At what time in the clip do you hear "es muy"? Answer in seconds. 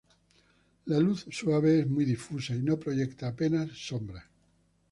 1.81-2.05